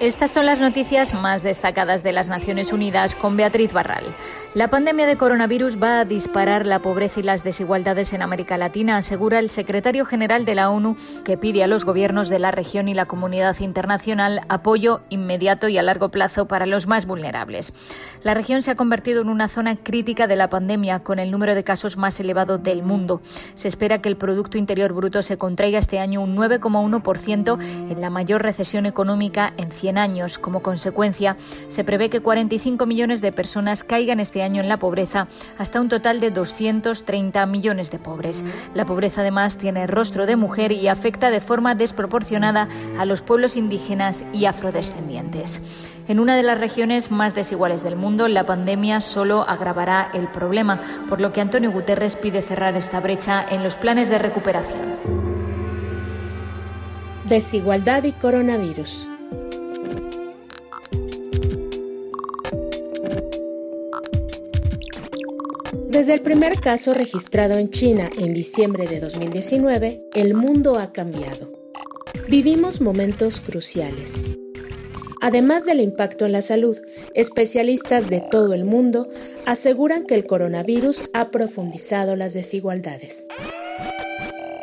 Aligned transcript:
Estas 0.00 0.30
son 0.30 0.46
las 0.46 0.60
noticias 0.60 1.12
más 1.12 1.42
destacadas 1.42 2.02
de 2.02 2.12
las 2.12 2.30
Naciones 2.30 2.72
Unidas 2.72 3.14
con 3.14 3.36
Beatriz 3.36 3.74
Barral. 3.74 4.04
La 4.54 4.68
pandemia 4.68 5.04
de 5.04 5.18
coronavirus 5.18 5.76
va 5.80 6.00
a 6.00 6.04
disparar 6.06 6.66
la 6.66 6.78
pobreza 6.78 7.20
y 7.20 7.22
las 7.22 7.44
desigualdades 7.44 8.14
en 8.14 8.22
América 8.22 8.56
Latina, 8.56 8.96
asegura 8.96 9.38
el 9.38 9.50
secretario 9.50 10.06
general 10.06 10.46
de 10.46 10.54
la 10.54 10.70
ONU, 10.70 10.96
que 11.22 11.36
pide 11.36 11.62
a 11.62 11.66
los 11.66 11.84
gobiernos 11.84 12.30
de 12.30 12.38
la 12.38 12.50
región 12.50 12.88
y 12.88 12.94
la 12.94 13.04
comunidad 13.04 13.60
internacional 13.60 14.40
apoyo 14.48 15.02
inmediato 15.10 15.68
y 15.68 15.76
a 15.76 15.82
largo 15.82 16.08
plazo 16.08 16.48
para 16.48 16.64
los 16.64 16.86
más 16.86 17.04
vulnerables. 17.04 17.74
La 18.22 18.32
región 18.32 18.62
se 18.62 18.70
ha 18.70 18.76
convertido 18.76 19.20
en 19.20 19.28
una 19.28 19.48
zona 19.48 19.76
crítica 19.76 20.26
de 20.26 20.36
la 20.36 20.48
pandemia, 20.48 21.00
con 21.00 21.18
el 21.18 21.30
número 21.30 21.54
de 21.54 21.62
casos 21.62 21.98
más 21.98 22.18
elevado 22.20 22.56
del 22.56 22.82
mundo. 22.82 23.20
Se 23.54 23.68
espera 23.68 24.00
que 24.00 24.08
el 24.08 24.16
Producto 24.16 24.56
Interior 24.56 24.94
Bruto 24.94 25.22
se 25.22 25.36
contraiga 25.36 25.78
este 25.78 25.98
año 25.98 26.22
un 26.22 26.34
9,1% 26.38 27.90
en 27.90 28.00
la 28.00 28.08
mayor 28.08 28.42
recesión 28.42 28.86
económica 28.86 29.52
en 29.58 29.70
100 29.70 29.89
años. 29.98 30.38
Como 30.38 30.62
consecuencia, 30.62 31.36
se 31.68 31.84
prevé 31.84 32.10
que 32.10 32.20
45 32.20 32.86
millones 32.86 33.20
de 33.20 33.32
personas 33.32 33.84
caigan 33.84 34.20
este 34.20 34.42
año 34.42 34.60
en 34.60 34.68
la 34.68 34.78
pobreza, 34.78 35.28
hasta 35.58 35.80
un 35.80 35.88
total 35.88 36.20
de 36.20 36.30
230 36.30 37.44
millones 37.46 37.90
de 37.90 37.98
pobres. 37.98 38.44
La 38.74 38.84
pobreza 38.84 39.20
además 39.20 39.58
tiene 39.58 39.86
rostro 39.86 40.26
de 40.26 40.36
mujer 40.36 40.72
y 40.72 40.88
afecta 40.88 41.30
de 41.30 41.40
forma 41.40 41.74
desproporcionada 41.74 42.68
a 42.98 43.04
los 43.04 43.22
pueblos 43.22 43.56
indígenas 43.56 44.24
y 44.32 44.46
afrodescendientes. 44.46 45.62
En 46.08 46.18
una 46.18 46.34
de 46.34 46.42
las 46.42 46.58
regiones 46.58 47.10
más 47.10 47.34
desiguales 47.34 47.84
del 47.84 47.96
mundo, 47.96 48.26
la 48.26 48.44
pandemia 48.44 49.00
solo 49.00 49.42
agravará 49.48 50.10
el 50.12 50.26
problema, 50.28 50.80
por 51.08 51.20
lo 51.20 51.32
que 51.32 51.40
Antonio 51.40 51.70
Guterres 51.70 52.16
pide 52.16 52.42
cerrar 52.42 52.76
esta 52.76 53.00
brecha 53.00 53.44
en 53.48 53.62
los 53.62 53.76
planes 53.76 54.08
de 54.08 54.18
recuperación. 54.18 54.98
Desigualdad 57.28 58.02
y 58.02 58.12
coronavirus. 58.12 59.06
Desde 66.00 66.14
el 66.14 66.22
primer 66.22 66.58
caso 66.58 66.94
registrado 66.94 67.58
en 67.58 67.68
China 67.68 68.08
en 68.18 68.32
diciembre 68.32 68.86
de 68.86 69.00
2019, 69.00 70.02
el 70.14 70.32
mundo 70.32 70.78
ha 70.78 70.92
cambiado. 70.92 71.52
Vivimos 72.26 72.80
momentos 72.80 73.42
cruciales. 73.42 74.22
Además 75.20 75.66
del 75.66 75.78
impacto 75.78 76.24
en 76.24 76.32
la 76.32 76.40
salud, 76.40 76.78
especialistas 77.14 78.08
de 78.08 78.22
todo 78.22 78.54
el 78.54 78.64
mundo 78.64 79.10
aseguran 79.44 80.06
que 80.06 80.14
el 80.14 80.24
coronavirus 80.24 81.04
ha 81.12 81.30
profundizado 81.30 82.16
las 82.16 82.32
desigualdades 82.32 83.26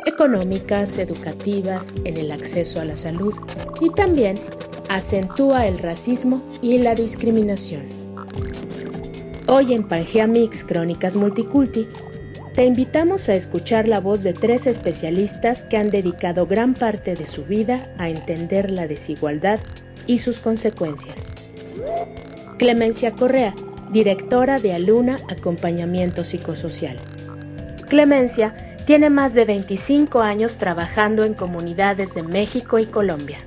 económicas, 0.06 0.98
educativas, 0.98 1.94
en 2.04 2.16
el 2.16 2.32
acceso 2.32 2.80
a 2.80 2.84
la 2.84 2.96
salud 2.96 3.34
y 3.80 3.90
también 3.90 4.40
acentúa 4.88 5.68
el 5.68 5.78
racismo 5.78 6.42
y 6.62 6.78
la 6.78 6.96
discriminación. 6.96 7.97
Hoy 9.50 9.72
en 9.72 9.88
Pangea 9.88 10.26
Mix 10.26 10.62
Crónicas 10.62 11.16
Multiculti, 11.16 11.88
te 12.54 12.66
invitamos 12.66 13.30
a 13.30 13.34
escuchar 13.34 13.88
la 13.88 13.98
voz 13.98 14.22
de 14.22 14.34
tres 14.34 14.66
especialistas 14.66 15.64
que 15.64 15.78
han 15.78 15.90
dedicado 15.90 16.46
gran 16.46 16.74
parte 16.74 17.14
de 17.16 17.24
su 17.24 17.46
vida 17.46 17.90
a 17.96 18.10
entender 18.10 18.70
la 18.70 18.86
desigualdad 18.86 19.58
y 20.06 20.18
sus 20.18 20.38
consecuencias. 20.38 21.30
Clemencia 22.58 23.14
Correa, 23.14 23.54
directora 23.90 24.60
de 24.60 24.74
Aluna 24.74 25.18
Acompañamiento 25.30 26.24
Psicosocial. 26.24 26.98
Clemencia 27.88 28.76
tiene 28.84 29.08
más 29.08 29.32
de 29.32 29.46
25 29.46 30.20
años 30.20 30.58
trabajando 30.58 31.24
en 31.24 31.32
comunidades 31.32 32.14
de 32.14 32.22
México 32.22 32.78
y 32.78 32.84
Colombia. 32.84 33.38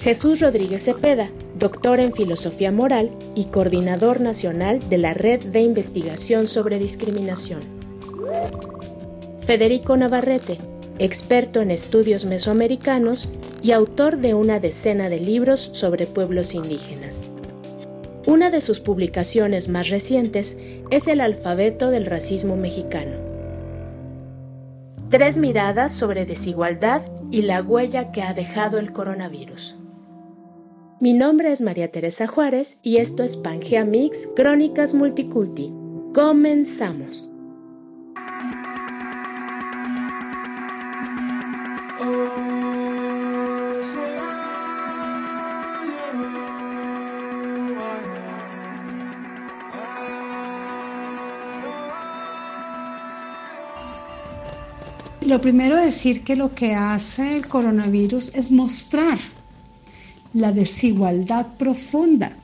Jesús 0.00 0.40
Rodríguez 0.40 0.84
Cepeda, 0.84 1.30
doctor 1.58 1.98
en 1.98 2.12
Filosofía 2.12 2.70
Moral 2.70 3.10
y 3.34 3.46
coordinador 3.46 4.20
nacional 4.20 4.78
de 4.88 4.98
la 4.98 5.12
Red 5.12 5.46
de 5.46 5.60
Investigación 5.60 6.46
sobre 6.46 6.78
Discriminación. 6.78 7.62
Federico 9.40 9.96
Navarrete, 9.96 10.58
experto 11.00 11.60
en 11.60 11.72
estudios 11.72 12.24
mesoamericanos 12.26 13.28
y 13.60 13.72
autor 13.72 14.18
de 14.18 14.34
una 14.34 14.60
decena 14.60 15.08
de 15.08 15.18
libros 15.18 15.70
sobre 15.72 16.06
pueblos 16.06 16.54
indígenas. 16.54 17.30
Una 18.26 18.50
de 18.50 18.60
sus 18.60 18.78
publicaciones 18.78 19.68
más 19.68 19.88
recientes 19.88 20.58
es 20.90 21.08
El 21.08 21.20
alfabeto 21.20 21.90
del 21.90 22.06
racismo 22.06 22.56
mexicano. 22.56 23.16
Tres 25.10 25.38
miradas 25.38 25.92
sobre 25.92 26.24
desigualdad 26.24 27.02
y 27.32 27.42
la 27.42 27.62
huella 27.62 28.12
que 28.12 28.22
ha 28.22 28.34
dejado 28.34 28.78
el 28.78 28.92
coronavirus. 28.92 29.76
Mi 31.00 31.12
nombre 31.12 31.52
es 31.52 31.60
María 31.60 31.92
Teresa 31.92 32.26
Juárez 32.26 32.80
y 32.82 32.96
esto 32.96 33.22
es 33.22 33.36
Pangea 33.36 33.84
Mix 33.84 34.28
Crónicas 34.34 34.94
Multiculti. 34.94 35.72
Comenzamos. 36.12 37.30
Lo 55.20 55.40
primero 55.40 55.76
decir 55.76 56.24
que 56.24 56.34
lo 56.34 56.56
que 56.56 56.74
hace 56.74 57.36
el 57.36 57.46
coronavirus 57.46 58.34
es 58.34 58.50
mostrar 58.50 59.18
la 60.32 60.52
desigualdad 60.52 61.46
profunda 61.56 62.36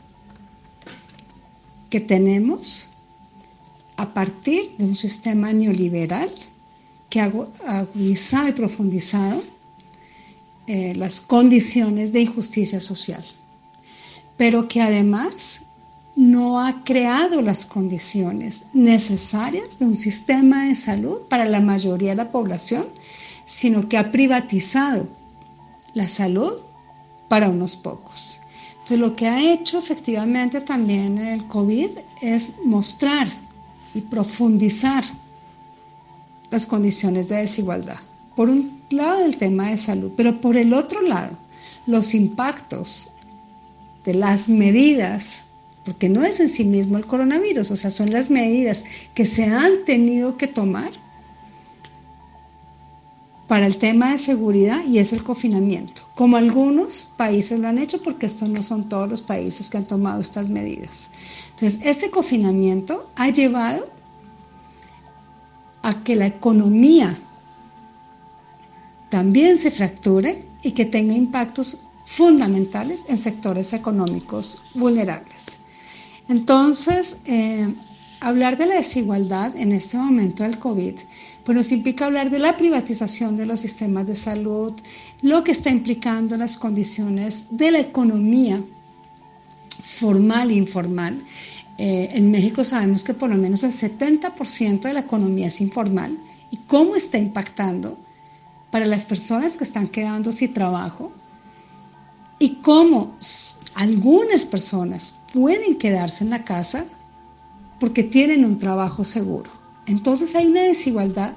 que 1.91 2.01
tenemos 2.01 2.89
a 3.97 4.13
partir 4.13 4.77
de 4.77 4.85
un 4.85 4.97
sistema 4.97 5.53
neoliberal 5.53 6.31
que 7.09 7.21
ha 7.21 7.33
agudizado 7.67 8.49
y 8.49 8.53
profundizado 8.53 9.41
eh, 10.67 10.95
las 10.97 11.21
condiciones 11.21 12.13
de 12.13 12.23
injusticia 12.23 12.81
social, 12.81 13.25
pero 14.37 14.67
que 14.67 14.81
además 14.81 15.63
no 16.17 16.61
ha 16.61 16.85
creado 16.85 17.43
las 17.43 17.67
condiciones 17.67 18.67
necesarias 18.73 19.79
de 19.79 19.85
un 19.85 19.97
sistema 19.97 20.67
de 20.67 20.75
salud 20.75 21.19
para 21.29 21.45
la 21.45 21.61
mayoría 21.61 22.11
de 22.11 22.17
la 22.17 22.31
población, 22.31 22.87
sino 23.45 23.89
que 23.89 23.99
ha 23.99 24.11
privatizado 24.11 25.07
la 25.93 26.09
salud 26.09 26.55
para 27.29 27.49
unos 27.49 27.77
pocos. 27.77 28.41
Entonces 28.73 28.99
lo 28.99 29.17
que 29.17 29.29
ha 29.29 29.53
hecho 29.53 29.79
efectivamente 29.79 30.61
también 30.61 31.19
el 31.19 31.47
COVID 31.47 31.91
es 32.21 32.57
mostrar 32.65 33.29
y 33.95 34.01
profundizar 34.03 35.05
las 36.51 36.67
condiciones 36.67 37.29
de 37.29 37.37
desigualdad. 37.37 37.99
Por 38.37 38.51
un 38.51 38.83
lado 38.91 39.25
el 39.25 39.37
tema 39.37 39.71
de 39.71 39.79
salud, 39.79 40.13
pero 40.17 40.41
por 40.41 40.57
el 40.57 40.75
otro 40.75 41.01
lado 41.01 41.37
los 41.87 42.15
impactos 42.15 43.09
de 44.05 44.15
las 44.15 44.49
medidas, 44.49 45.45
porque 45.85 46.09
no 46.09 46.23
es 46.25 46.41
en 46.41 46.49
sí 46.49 46.65
mismo 46.65 46.99
el 46.99 47.07
coronavirus, 47.07 47.71
o 47.71 47.77
sea, 47.77 47.91
son 47.91 48.11
las 48.11 48.31
medidas 48.31 48.85
que 49.15 49.27
se 49.27 49.45
han 49.45 49.85
tenido 49.85 50.37
que 50.37 50.47
tomar 50.47 50.93
para 53.55 53.69
el 53.69 53.77
tema 53.77 54.11
de 54.11 54.19
seguridad 54.19 54.85
y 54.85 54.99
es 54.99 55.13
el 55.13 55.23
confinamiento, 55.23 56.03
como 56.17 56.37
algunos 56.37 57.05
países 57.17 57.61
lo 57.61 57.69
han 57.69 57.79
hecho 57.79 58.03
porque 58.03 58.27
estos 58.27 58.49
no 58.49 58.65
son 58.65 58.89
todos 58.89 59.09
los 59.09 59.23
países 59.23 59.71
que 59.71 59.77
han 59.77 59.85
tomado 59.85 60.21
estas 60.21 60.49
medidas. 60.49 61.09
Entonces, 61.51 61.79
este 61.85 62.11
confinamiento 62.11 63.09
ha 63.15 63.31
llevado 63.31 63.89
a 65.83 66.03
que 66.03 66.17
la 66.17 66.27
economía 66.27 67.17
también 69.09 69.57
se 69.57 69.71
fracture 69.71 70.45
y 70.61 70.73
que 70.73 70.85
tenga 70.85 71.15
impactos 71.15 71.79
fundamentales 72.07 73.05
en 73.09 73.17
sectores 73.17 73.73
económicos 73.73 74.61
vulnerables. 74.75 75.59
Entonces, 76.29 77.19
eh, 77.25 77.73
hablar 78.19 78.57
de 78.57 78.67
la 78.67 78.75
desigualdad 78.75 79.55
en 79.57 79.71
este 79.71 79.97
momento 79.97 80.43
del 80.43 80.59
COVID, 80.59 80.97
pues 81.45 81.57
nos 81.57 81.73
implica 81.73 82.07
hablar 82.07 82.31
de 82.31 82.39
la 82.39 82.57
privatización 82.57 83.37
de 83.37 83.47
los 83.47 83.61
sistemas 83.61 84.07
de 84.07 84.17
salud, 84.17 84.73
lo 85.21 85.45
que 85.45 85.53
está 85.53 85.71
implicando 85.71 86.37
las 86.37 86.57
condiciones 86.57 87.47
de 87.51 87.71
la 87.71 87.81
economía 87.81 88.65
formal 89.83 90.51
e 90.51 90.55
informal. 90.55 91.23
Eh, 91.77 92.09
en 92.13 92.31
México 92.31 92.65
sabemos 92.65 93.05
que 93.05 93.15
por 93.15 93.29
lo 93.29 93.37
menos 93.37 93.63
el 93.63 93.73
70% 93.75 94.81
de 94.81 94.93
la 94.93 95.01
economía 95.01 95.49
es 95.49 95.61
informal 95.61 96.17
y 96.51 96.57
cómo 96.67 96.97
está 96.97 97.19
impactando 97.19 97.99
para 98.71 98.87
las 98.87 99.05
personas 99.05 99.57
que 99.57 99.65
están 99.65 99.89
quedando 99.89 100.33
sin 100.33 100.55
trabajo 100.55 101.13
y 102.39 102.57
cómo 102.57 103.17
algunas 103.75 104.45
personas 104.45 105.15
pueden 105.33 105.77
quedarse 105.77 106.25
en 106.25 106.31
la 106.31 106.45
casa 106.45 106.85
porque 107.79 108.05
tienen 108.05 108.45
un 108.45 108.59
trabajo 108.59 109.05
seguro. 109.05 109.64
Entonces 109.87 110.35
hay 110.35 110.47
una 110.47 110.63
desigualdad 110.63 111.35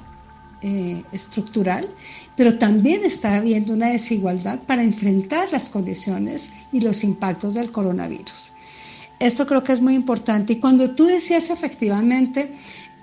eh, 0.61 1.03
estructural, 1.11 1.87
pero 2.35 2.57
también 2.57 3.03
está 3.03 3.35
habiendo 3.35 3.73
una 3.73 3.89
desigualdad 3.89 4.59
para 4.61 4.81
enfrentar 4.81 5.51
las 5.51 5.69
condiciones 5.69 6.51
y 6.71 6.79
los 6.79 7.03
impactos 7.03 7.53
del 7.53 7.71
coronavirus. 7.71 8.53
Esto 9.19 9.45
creo 9.45 9.63
que 9.63 9.73
es 9.73 9.81
muy 9.81 9.93
importante. 9.93 10.53
Y 10.53 10.55
cuando 10.55 10.95
tú 10.95 11.05
decías 11.05 11.51
efectivamente, 11.51 12.53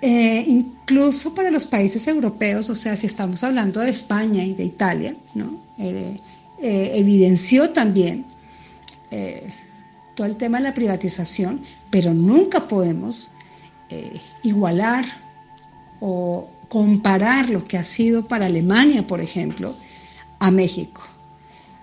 eh, 0.01 0.43
incluso 0.45 1.33
para 1.33 1.49
los 1.49 1.65
países 1.65 2.05
europeos, 2.09 2.69
o 2.69 2.75
sea, 2.75 2.97
si 2.97 3.07
estamos 3.07 3.41
hablando 3.41 3.79
de 3.79 3.89
España 3.89 4.43
y 4.43 4.53
de 4.53 4.65
Italia, 4.65 5.15
¿no? 5.33 5.61
Eh, 5.77 6.17
evidenció 6.59 7.69
también 7.69 8.25
todo 10.13 10.27
el 10.27 10.35
tema 10.35 10.57
de 10.57 10.63
la 10.63 10.73
privatización, 10.73 11.61
pero 11.89 12.13
nunca 12.13 12.67
podemos 12.67 13.31
igualar 14.43 15.24
o 15.99 16.47
comparar 16.67 17.49
lo 17.49 17.63
que 17.63 17.77
ha 17.77 17.83
sido 17.83 18.27
para 18.27 18.47
Alemania, 18.47 19.05
por 19.05 19.21
ejemplo, 19.21 19.75
a 20.39 20.51
México. 20.51 21.01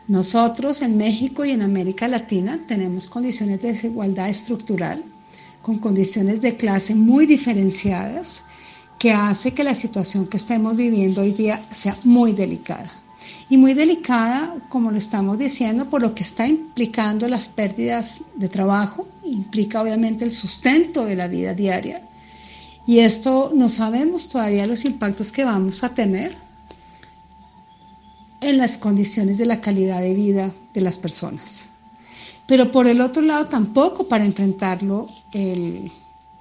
Nosotros 0.09 0.83
en 0.83 0.97
México 0.97 1.45
y 1.45 1.53
en 1.53 1.63
América 1.63 2.09
Latina 2.09 2.59
tenemos 2.67 3.09
condiciones 3.09 3.63
de 3.63 3.69
desigualdad 3.69 4.29
estructural, 4.29 5.05
con 5.63 5.79
condiciones 5.79 6.43
de 6.43 6.57
clase 6.57 6.95
muy 6.95 7.25
diferenciadas, 7.25 8.45
que 8.99 9.13
hace 9.13 9.55
que 9.55 9.65
la 9.65 9.75
situación 9.75 10.27
que 10.27 10.37
estamos 10.37 10.77
viviendo 10.77 11.23
hoy 11.23 11.33
día 11.33 11.65
sea 11.71 11.97
muy 12.05 12.33
delicada. 12.33 12.91
Y 13.49 13.57
muy 13.57 13.75
delicada, 13.75 14.57
como 14.69 14.91
lo 14.91 14.99
estamos 14.99 15.39
diciendo, 15.39 15.89
por 15.89 16.03
lo 16.03 16.15
que 16.15 16.23
está 16.23 16.47
implicando 16.47 17.29
las 17.29 17.49
pérdidas 17.49 18.23
de 18.35 18.49
trabajo, 18.49 19.09
implica 19.25 19.81
obviamente 19.81 20.25
el 20.25 20.33
sustento 20.33 21.05
de 21.05 21.17
la 21.17 21.29
vida 21.29 21.55
diaria. 21.55 22.03
Y 22.87 22.99
esto 22.99 23.53
no 23.55 23.69
sabemos 23.69 24.29
todavía 24.29 24.67
los 24.67 24.85
impactos 24.85 25.31
que 25.33 25.45
vamos 25.45 25.85
a 25.85 25.95
tener 25.95 26.37
en 28.41 28.59
las 28.59 28.77
condiciones 28.77 29.39
de 29.39 29.47
la 29.47 29.61
calidad 29.61 30.01
de 30.01 30.15
vida 30.15 30.53
de 30.75 30.81
las 30.81 30.99
personas. 30.99 31.69
Pero 32.47 32.73
por 32.73 32.89
el 32.89 33.01
otro 33.01 33.23
lado, 33.23 33.47
tampoco 33.47 34.09
para 34.09 34.25
enfrentarlo 34.25 35.07
en 35.33 35.91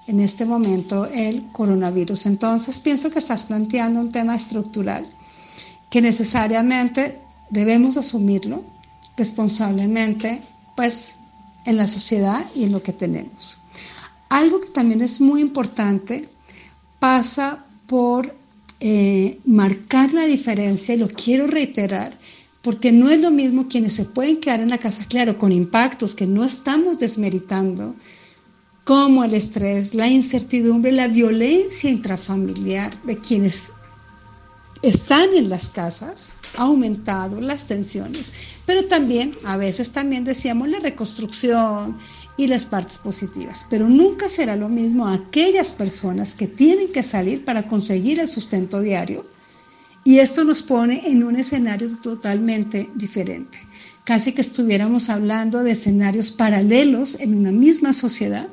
este 0.08 0.46
momento 0.46 1.06
el 1.06 1.52
coronavirus. 1.52 2.26
Entonces, 2.26 2.80
pienso 2.80 3.12
que 3.12 3.20
estás 3.20 3.46
planteando 3.46 4.00
un 4.00 4.10
tema 4.10 4.36
estructural 4.36 5.08
que 5.92 6.02
necesariamente 6.02 7.22
debemos 7.52 7.98
asumirlo 7.98 8.64
responsablemente, 9.16 10.42
pues 10.76 11.18
en 11.66 11.78
la 11.78 11.86
sociedad 11.86 12.44
y 12.56 12.64
en 12.64 12.72
lo 12.72 12.82
que 12.82 12.94
tenemos. 12.94 13.60
Algo 14.32 14.62
que 14.62 14.70
también 14.70 15.02
es 15.02 15.20
muy 15.20 15.42
importante 15.42 16.30
pasa 17.00 17.66
por 17.86 18.34
eh, 18.80 19.40
marcar 19.44 20.14
la 20.14 20.24
diferencia, 20.24 20.96
y 20.96 21.00
lo 21.00 21.10
quiero 21.10 21.48
reiterar, 21.48 22.18
porque 22.62 22.94
no 22.94 23.10
es 23.10 23.20
lo 23.20 23.30
mismo 23.30 23.68
quienes 23.68 23.92
se 23.92 24.06
pueden 24.06 24.40
quedar 24.40 24.62
en 24.62 24.70
la 24.70 24.78
casa, 24.78 25.04
claro, 25.04 25.38
con 25.38 25.52
impactos 25.52 26.16
que 26.16 26.28
no 26.28 26.46
estamos 26.46 26.98
desmeritando, 26.98 27.94
como 28.86 29.26
el 29.26 29.34
estrés, 29.34 29.94
la 29.96 30.08
incertidumbre, 30.08 30.94
la 30.94 31.10
violencia 31.10 31.90
intrafamiliar 31.90 33.04
de 33.04 33.18
quienes 33.18 33.74
están 34.82 35.34
en 35.36 35.50
las 35.50 35.70
casas, 35.70 36.38
ha 36.58 36.64
aumentado 36.64 37.40
las 37.40 37.68
tensiones, 37.68 38.34
pero 38.66 38.86
también, 38.86 39.36
a 39.44 39.58
veces 39.58 39.92
también 39.92 40.24
decíamos 40.24 40.70
la 40.70 40.80
reconstrucción 40.80 41.98
y 42.38 42.48
las 42.48 42.66
partes 42.66 42.98
positivas, 42.98 43.66
pero 43.70 43.88
nunca 43.88 44.28
será 44.28 44.56
lo 44.56 44.70
mismo 44.70 45.08
aquellas 45.08 45.74
personas 45.74 46.34
que 46.34 46.48
tienen 46.48 46.92
que 46.92 47.04
salir 47.04 47.46
para 47.46 47.68
conseguir 47.68 48.20
el 48.20 48.28
sustento 48.28 48.80
diario 48.80 49.26
y 50.04 50.18
esto 50.20 50.44
nos 50.44 50.64
pone 50.64 51.10
en 51.10 51.24
un 51.24 51.36
escenario 51.36 51.96
totalmente 51.98 52.90
diferente. 52.96 53.60
Casi 54.04 54.32
que 54.32 54.42
estuviéramos 54.42 55.10
hablando 55.10 55.64
de 55.64 55.72
escenarios 55.72 56.32
paralelos 56.32 57.20
en 57.20 57.36
una 57.36 57.52
misma 57.52 57.94
sociedad, 57.94 58.48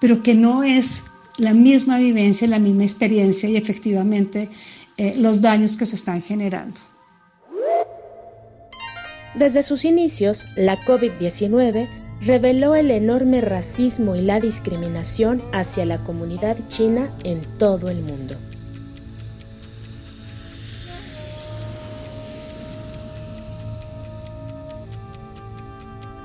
pero 0.00 0.24
que 0.24 0.34
no 0.34 0.64
es 0.64 1.04
la 1.38 1.54
misma 1.54 1.98
vivencia, 1.98 2.48
la 2.48 2.58
misma 2.58 2.82
experiencia 2.82 3.48
y 3.48 3.56
efectivamente 3.56 4.50
eh, 4.96 5.14
los 5.16 5.40
daños 5.40 5.76
que 5.76 5.86
se 5.86 5.96
están 5.96 6.22
generando. 6.22 6.80
Desde 9.34 9.62
sus 9.62 9.84
inicios, 9.84 10.46
la 10.56 10.84
COVID-19 10.84 11.88
reveló 12.20 12.74
el 12.74 12.90
enorme 12.90 13.40
racismo 13.40 14.14
y 14.14 14.22
la 14.22 14.40
discriminación 14.40 15.42
hacia 15.52 15.86
la 15.86 16.04
comunidad 16.04 16.56
china 16.68 17.10
en 17.24 17.40
todo 17.58 17.88
el 17.88 18.02
mundo. 18.02 18.36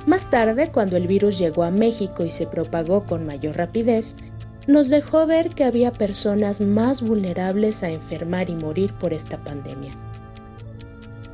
Más 0.05 0.29
tarde, 0.29 0.71
cuando 0.71 0.95
el 0.95 1.05
virus 1.05 1.37
llegó 1.37 1.63
a 1.63 1.71
México 1.71 2.23
y 2.23 2.29
se 2.29 2.47
propagó 2.47 3.05
con 3.05 3.25
mayor 3.25 3.57
rapidez, 3.57 4.15
nos 4.67 4.89
dejó 4.89 5.25
ver 5.25 5.49
que 5.49 5.63
había 5.63 5.91
personas 5.91 6.61
más 6.61 7.01
vulnerables 7.01 7.83
a 7.83 7.89
enfermar 7.89 8.49
y 8.49 8.55
morir 8.55 8.93
por 8.93 9.13
esta 9.13 9.37
pandemia. 9.37 9.93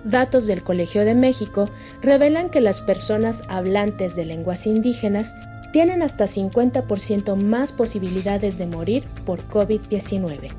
Datos 0.03 0.45
del 0.47 0.63
Colegio 0.63 1.05
de 1.05 1.15
México 1.15 1.69
revelan 2.01 2.49
que 2.49 2.61
las 2.61 2.81
personas 2.81 3.43
hablantes 3.47 4.15
de 4.15 4.25
lenguas 4.25 4.67
indígenas 4.67 5.35
tienen 5.71 6.03
hasta 6.03 6.25
50% 6.25 7.35
más 7.35 7.71
posibilidades 7.71 8.57
de 8.57 8.67
morir 8.67 9.05
por 9.25 9.47
COVID-19. 9.49 10.51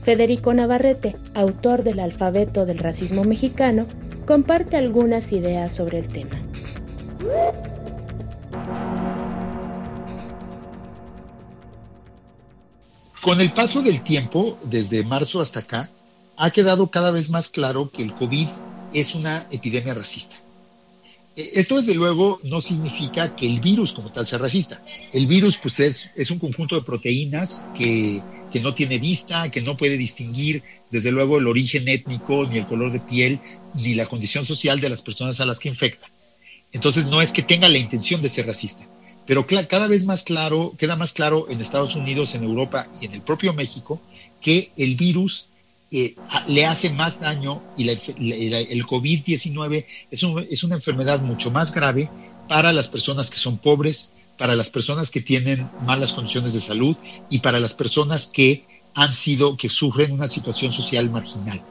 Federico 0.00 0.52
Navarrete, 0.52 1.16
autor 1.34 1.84
del 1.84 2.00
Alfabeto 2.00 2.66
del 2.66 2.78
Racismo 2.78 3.22
Mexicano, 3.22 3.86
comparte 4.26 4.76
algunas 4.76 5.30
ideas 5.30 5.70
sobre 5.70 5.98
el 5.98 6.08
tema. 6.08 6.40
Con 13.22 13.40
el 13.40 13.52
paso 13.52 13.82
del 13.82 14.02
tiempo, 14.02 14.58
desde 14.64 15.04
marzo 15.04 15.40
hasta 15.40 15.60
acá, 15.60 15.88
ha 16.36 16.50
quedado 16.50 16.88
cada 16.88 17.12
vez 17.12 17.30
más 17.30 17.48
claro 17.48 17.88
que 17.88 18.02
el 18.02 18.12
COVID 18.14 18.48
es 18.92 19.14
una 19.14 19.46
epidemia 19.52 19.94
racista. 19.94 20.34
Eh, 21.36 21.52
esto 21.54 21.76
desde 21.76 21.94
luego 21.94 22.40
no 22.42 22.60
significa 22.60 23.36
que 23.36 23.46
el 23.46 23.60
virus 23.60 23.92
como 23.92 24.10
tal 24.10 24.26
sea 24.26 24.40
racista. 24.40 24.82
El 25.12 25.28
virus 25.28 25.56
pues 25.56 25.78
es, 25.78 26.10
es 26.16 26.32
un 26.32 26.40
conjunto 26.40 26.74
de 26.74 26.82
proteínas 26.82 27.64
que, 27.76 28.20
que, 28.50 28.58
no 28.58 28.74
tiene 28.74 28.98
vista, 28.98 29.52
que 29.52 29.62
no 29.62 29.76
puede 29.76 29.96
distinguir 29.96 30.64
desde 30.90 31.12
luego 31.12 31.38
el 31.38 31.46
origen 31.46 31.86
étnico, 31.86 32.44
ni 32.48 32.58
el 32.58 32.66
color 32.66 32.90
de 32.90 32.98
piel, 32.98 33.38
ni 33.74 33.94
la 33.94 34.06
condición 34.06 34.44
social 34.44 34.80
de 34.80 34.88
las 34.88 35.02
personas 35.02 35.38
a 35.40 35.46
las 35.46 35.60
que 35.60 35.68
infecta. 35.68 36.08
Entonces 36.72 37.06
no 37.06 37.22
es 37.22 37.30
que 37.30 37.42
tenga 37.42 37.68
la 37.68 37.78
intención 37.78 38.20
de 38.20 38.28
ser 38.28 38.48
racista. 38.48 38.84
Pero 39.26 39.46
cada 39.46 39.86
vez 39.86 40.04
más 40.04 40.22
claro, 40.22 40.74
queda 40.76 40.96
más 40.96 41.12
claro 41.12 41.46
en 41.48 41.60
Estados 41.60 41.94
Unidos, 41.94 42.34
en 42.34 42.44
Europa 42.44 42.88
y 43.00 43.06
en 43.06 43.14
el 43.14 43.20
propio 43.20 43.52
México 43.52 44.00
que 44.40 44.72
el 44.76 44.96
virus 44.96 45.46
eh, 45.92 46.16
le 46.48 46.66
hace 46.66 46.90
más 46.90 47.20
daño 47.20 47.62
y 47.76 47.88
el 47.88 47.98
COVID-19 48.86 49.84
es, 50.10 50.22
es 50.50 50.64
una 50.64 50.74
enfermedad 50.74 51.20
mucho 51.20 51.50
más 51.50 51.72
grave 51.72 52.08
para 52.48 52.72
las 52.72 52.88
personas 52.88 53.30
que 53.30 53.36
son 53.36 53.58
pobres, 53.58 54.08
para 54.38 54.56
las 54.56 54.70
personas 54.70 55.10
que 55.10 55.20
tienen 55.20 55.68
malas 55.86 56.12
condiciones 56.12 56.52
de 56.52 56.60
salud 56.60 56.96
y 57.30 57.38
para 57.38 57.60
las 57.60 57.74
personas 57.74 58.26
que 58.26 58.64
han 58.94 59.12
sido, 59.12 59.56
que 59.56 59.68
sufren 59.68 60.12
una 60.12 60.28
situación 60.28 60.72
social 60.72 61.08
marginal. 61.10 61.62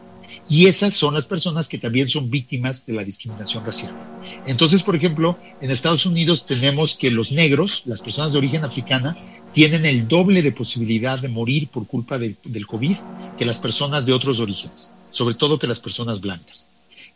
Y 0.50 0.68
esas 0.68 0.94
son 0.94 1.14
las 1.14 1.26
personas 1.26 1.68
que 1.68 1.78
también 1.78 2.10
son 2.10 2.30
víctimas 2.30 2.86
de 2.86 2.94
la 2.94 3.04
discriminación 3.04 3.66
racial. 3.66 3.92
Entonces, 4.46 4.84
por 4.84 4.96
ejemplo, 4.96 5.38
en 5.62 5.72
Estados 5.72 6.06
Unidos 6.06 6.46
tenemos 6.46 6.96
que 6.96 7.12
los 7.12 7.32
negros, 7.32 7.84
las 7.86 8.02
personas 8.02 8.34
de 8.34 8.40
origen 8.40 8.64
africana, 8.64 9.18
tienen 9.54 9.86
el 9.86 10.08
doble 10.08 10.42
de 10.42 10.52
posibilidad 10.52 11.20
de 11.20 11.28
morir 11.28 11.68
por 11.68 11.88
culpa 11.88 12.18
del 12.18 12.68
COVID 12.68 12.96
que 13.38 13.46
las 13.46 13.60
personas 13.60 14.06
de 14.06 14.14
otros 14.14 14.40
orígenes, 14.40 14.92
sobre 15.12 15.36
todo 15.36 15.60
que 15.60 15.68
las 15.68 15.80
personas 15.80 16.22
blancas. 16.22 16.68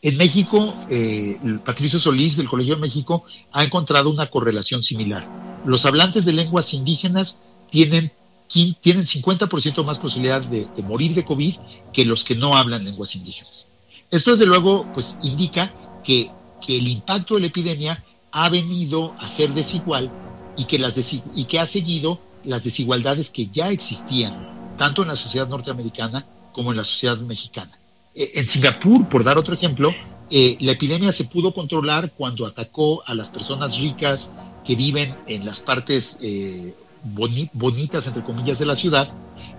En 0.01 0.17
México, 0.17 0.75
eh, 0.89 1.38
Patricio 1.65 2.00
Solís 2.00 2.38
del 2.38 2.48
Colegio 2.48 2.75
de 2.75 2.82
México 2.82 3.24
ha 3.51 3.63
encontrado 3.63 4.10
una 4.10 4.27
correlación 4.27 4.84
similar. 4.84 5.25
Los 5.65 5.86
hablantes 5.86 6.25
de 6.25 6.34
lenguas 6.34 6.74
indígenas 6.74 7.39
tienen, 7.72 8.12
tienen 8.47 9.05
50% 9.05 9.83
más 9.83 9.99
posibilidad 9.99 10.41
de, 10.41 10.67
morir 10.83 11.13
de 11.13 11.25
COVID 11.25 11.55
que 11.91 12.05
los 12.05 12.23
que 12.23 12.35
no 12.35 12.55
hablan 12.55 12.85
lenguas 12.85 13.15
indígenas. 13.15 13.69
Esto, 14.11 14.31
desde 14.31 14.45
luego, 14.45 14.85
pues 14.93 15.17
indica 15.23 15.71
que, 16.03 16.29
el 16.67 16.87
impacto 16.87 17.35
de 17.35 17.41
la 17.41 17.47
epidemia 17.47 18.03
ha 18.31 18.49
venido 18.49 19.13
a 19.19 19.27
ser 19.27 19.53
desigual 19.53 20.09
y 20.57 20.65
que, 20.65 20.79
las 20.79 20.95
y 21.35 21.45
que 21.45 21.59
ha 21.59 21.67
seguido 21.67 22.19
las 22.43 22.63
desigualdades 22.63 23.29
que 23.29 23.47
ya 23.47 23.69
existían, 23.69 24.75
tanto 24.75 25.03
en 25.03 25.09
la 25.09 25.15
sociedad 25.15 25.47
norteamericana 25.47 26.25
como 26.51 26.71
en 26.71 26.77
la 26.77 26.83
sociedad 26.83 27.17
mexicana. 27.19 27.71
Eh, 28.15 28.31
en 28.35 28.47
Singapur, 28.47 29.07
por 29.09 29.23
dar 29.23 29.37
otro 29.37 29.53
ejemplo, 29.53 29.93
eh, 30.31 30.57
la 30.61 30.71
epidemia 30.71 31.11
se 31.11 31.25
pudo 31.25 31.53
controlar 31.53 32.11
cuando 32.17 32.47
atacó 32.47 33.03
a 33.05 33.13
las 33.13 33.29
personas 33.29 33.77
ricas 33.77 34.31
que 34.65 34.75
viven 34.75 35.13
en 35.27 35.45
las 35.45 35.59
partes 35.59 36.17
eh, 36.21 36.73
bonitas, 37.13 38.07
entre 38.07 38.24
comillas, 38.24 38.59
de 38.59 38.65
la 38.65 38.75
ciudad, 38.75 39.12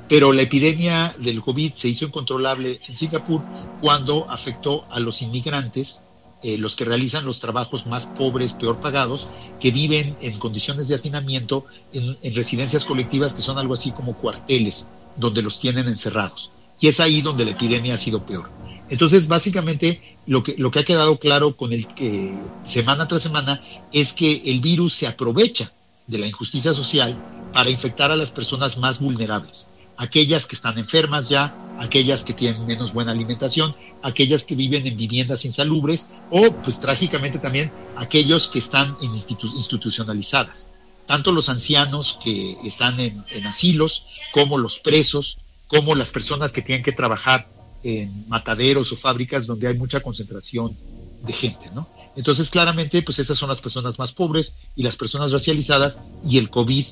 pero 0.09 0.33
la 0.33 0.43
epidemia 0.43 1.15
del 1.19 1.41
COVID 1.41 1.73
se 1.75 1.89
hizo 1.89 2.05
incontrolable 2.05 2.81
en 2.89 2.97
Singapur 2.97 3.43
cuando 3.81 4.31
afectó 4.31 4.85
a 4.91 5.01
los 5.01 5.23
inmigrantes, 5.23 6.03
los 6.43 6.77
que 6.77 6.85
realizan 6.85 7.25
los 7.25 7.41
trabajos 7.41 7.87
más 7.87 8.07
pobres, 8.07 8.53
peor 8.53 8.81
pagados, 8.81 9.27
que 9.59 9.73
viven 9.73 10.17
en 10.21 10.39
condiciones 10.39 10.87
de 10.87 10.95
hacinamiento 10.95 11.65
en, 11.93 12.17
en 12.23 12.35
residencias 12.35 12.85
colectivas 12.85 13.35
que 13.35 13.43
son 13.43 13.59
algo 13.59 13.75
así 13.75 13.91
como 13.91 14.15
cuarteles, 14.15 14.89
donde 15.17 15.43
los 15.43 15.59
tienen 15.59 15.89
encerrados 15.89 16.51
y 16.81 16.89
es 16.89 17.01
ahí 17.01 17.23
donde 17.23 17.45
la 17.45 17.53
epidemia 17.53 17.95
ha 17.95 17.99
sido 17.99 18.25
peor. 18.25 18.49
Entonces, 18.89 19.27
básicamente, 19.27 20.01
lo 20.27 20.43
que, 20.43 20.55
lo 20.59 20.71
que 20.71 20.81
ha 20.81 20.85
quedado 20.85 21.19
claro 21.19 21.57
con 21.57 21.73
el 21.73 21.87
que 21.89 22.37
semana 22.65 23.09
tras 23.09 23.23
semana 23.23 23.61
es 23.93 24.13
que 24.13 24.43
el 24.47 24.61
virus 24.61 24.95
se 24.95 25.07
aprovecha 25.07 25.73
de 26.07 26.19
la 26.19 26.27
injusticia 26.27 26.73
social 26.73 27.17
para 27.57 27.71
infectar 27.71 28.11
a 28.11 28.17
las 28.17 28.33
personas 28.33 28.77
más 28.77 29.01
vulnerables, 29.01 29.71
aquellas 29.97 30.45
que 30.45 30.55
están 30.55 30.77
enfermas 30.77 31.31
ya, 31.31 31.55
aquellas 31.79 32.23
que 32.23 32.35
tienen 32.35 32.67
menos 32.67 32.93
buena 32.93 33.13
alimentación, 33.13 33.75
aquellas 34.03 34.43
que 34.43 34.55
viven 34.55 34.87
en 34.87 34.95
viviendas 34.95 35.47
insalubres 35.47 36.07
o, 36.31 36.53
pues 36.53 36.79
trágicamente 36.81 37.39
también, 37.39 37.73
aquellos 37.97 38.49
que 38.49 38.59
están 38.59 38.95
en 39.01 39.15
institucionalizadas, 39.15 40.69
tanto 41.07 41.33
los 41.33 41.49
ancianos 41.49 42.19
que 42.23 42.59
están 42.63 43.01
en, 43.01 43.25
en 43.31 43.47
asilos 43.47 44.05
como 44.35 44.59
los 44.59 44.79
presos 44.79 45.39
como 45.67 45.95
las 45.95 46.11
personas 46.11 46.53
que 46.53 46.61
tienen 46.61 46.85
que 46.85 46.93
trabajar 46.93 47.49
en 47.83 48.29
mataderos 48.29 48.93
o 48.93 48.97
fábricas 48.97 49.47
donde 49.47 49.69
hay 49.69 49.79
mucha 49.79 50.01
concentración 50.01 50.77
de 51.23 51.33
gente, 51.33 51.71
¿no? 51.75 51.89
Entonces, 52.17 52.51
claramente, 52.51 53.01
pues 53.03 53.19
esas 53.19 53.39
son 53.39 53.49
las 53.49 53.61
personas 53.61 53.99
más 53.99 54.13
pobres 54.13 54.57
y 54.75 54.83
las 54.83 54.97
personas 54.97 55.33
racializadas 55.33 56.01
y 56.27 56.37
el 56.37 56.51
COVID 56.51 56.85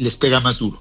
les 0.00 0.16
pega 0.16 0.40
más 0.40 0.58
duro. 0.58 0.80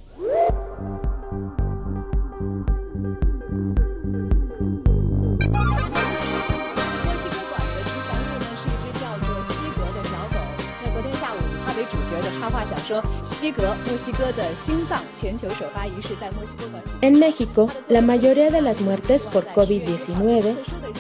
En 17.02 17.20
México, 17.20 17.70
la 17.90 18.02
mayoría 18.02 18.50
de 18.50 18.62
las 18.62 18.82
muertes 18.82 19.26
por 19.26 19.46
COVID-19 19.48 20.56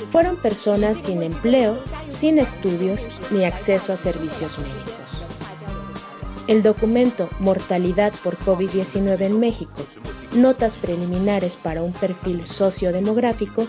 fueron 0.10 0.36
personas 0.36 0.98
sin 0.98 1.24
empleo, 1.24 1.78
sin 2.08 2.38
estudios 2.38 3.10
ni 3.32 3.46
acceso 3.46 3.94
a 3.94 3.98
servicios 3.98 4.60
médicos. 4.60 5.29
El 6.50 6.64
documento 6.64 7.30
Mortalidad 7.40 8.12
por 8.24 8.40
COVID-19 8.40 9.22
en 9.22 9.40
México, 9.40 9.86
notas 10.34 10.78
preliminares 10.78 11.58
para 11.58 11.84
un 11.84 11.94
perfil 11.94 12.48
sociodemográfico, 12.48 13.68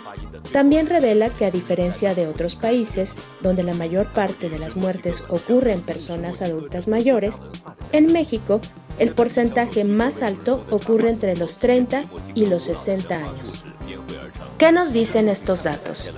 también 0.50 0.86
revela 0.86 1.28
que 1.28 1.44
a 1.44 1.50
diferencia 1.50 2.14
de 2.14 2.26
otros 2.26 2.56
países, 2.56 3.18
donde 3.42 3.64
la 3.64 3.74
mayor 3.74 4.10
parte 4.14 4.48
de 4.48 4.58
las 4.58 4.76
muertes 4.76 5.26
ocurre 5.28 5.74
en 5.74 5.82
personas 5.82 6.40
adultas 6.40 6.88
mayores, 6.88 7.44
en 7.92 8.14
México 8.14 8.62
el 8.98 9.12
porcentaje 9.12 9.84
más 9.84 10.22
alto 10.22 10.64
ocurre 10.70 11.10
entre 11.10 11.36
los 11.36 11.58
30 11.58 12.04
y 12.34 12.46
los 12.46 12.62
60 12.62 13.14
años. 13.14 13.66
¿Qué 14.56 14.72
nos 14.72 14.94
dicen 14.94 15.28
estos 15.28 15.64
datos? 15.64 16.08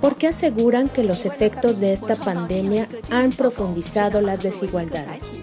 ¿Por 0.00 0.16
qué 0.16 0.28
aseguran 0.28 0.88
que 0.88 1.02
los 1.02 1.24
efectos 1.26 1.80
de 1.80 1.92
esta 1.92 2.16
pandemia 2.16 2.88
han 3.10 3.30
profundizado 3.32 4.20
las 4.20 4.42
desigualdades? 4.42 5.36